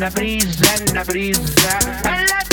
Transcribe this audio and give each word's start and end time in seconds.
na 0.00 0.08
brisa, 0.08 0.94
na 0.94 1.04
brisa. 1.04 2.49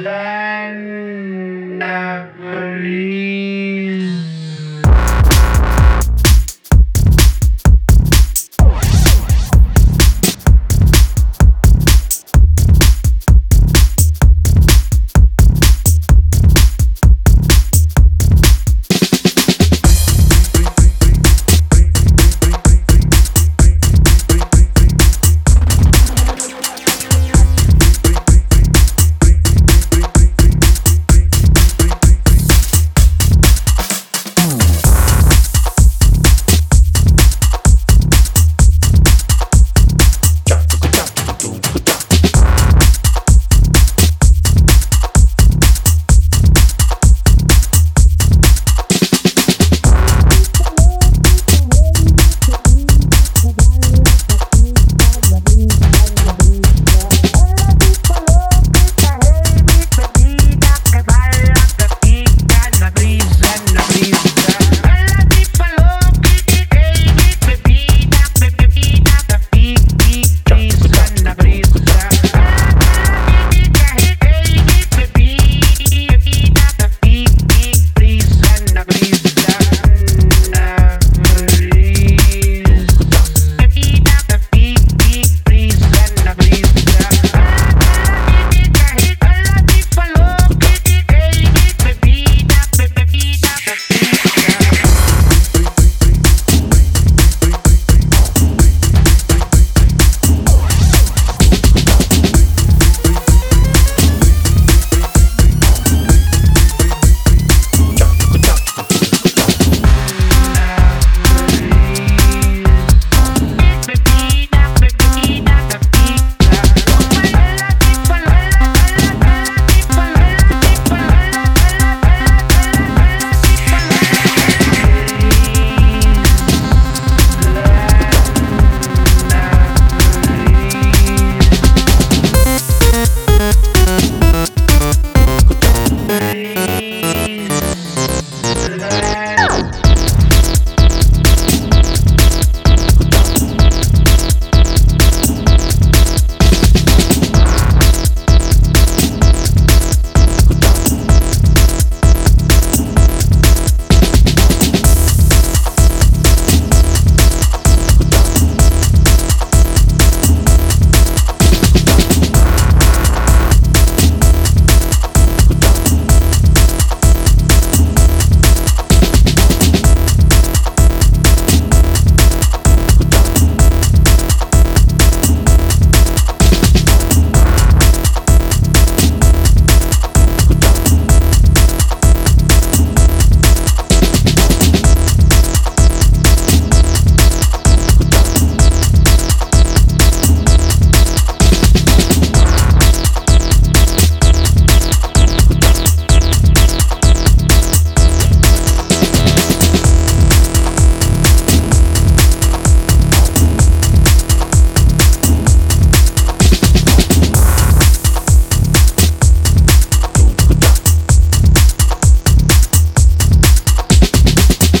đang 0.00 0.99